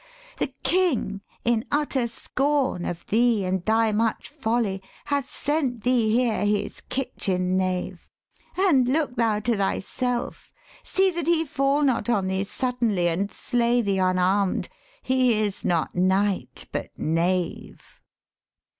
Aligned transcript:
The 0.39 0.51
King 0.63 1.21
in 1.45 1.63
utter 1.71 2.07
scorn 2.07 2.85
Of 2.85 3.05
thee 3.05 3.45
and 3.45 3.63
thy 3.63 3.91
much 3.91 4.29
folly 4.29 4.81
hath 5.05 5.29
sent 5.29 5.83
thee 5.83 6.11
here 6.11 6.43
His 6.43 6.81
kitchen 6.89 7.55
knave: 7.55 8.09
and 8.57 8.87
look 8.89 9.15
thou 9.15 9.41
to 9.41 9.55
thyself: 9.55 10.51
See 10.81 11.11
that 11.11 11.27
he 11.27 11.45
fall 11.45 11.83
not 11.83 12.09
on 12.09 12.25
thee 12.29 12.45
suddenly, 12.45 13.09
And 13.09 13.31
slay 13.31 13.83
thee 13.83 13.99
unarm'd: 13.99 14.69
he 15.03 15.39
is 15.39 15.63
not 15.63 15.93
knight 15.93 16.65
but 16.71 16.89
knave.' 16.97 18.01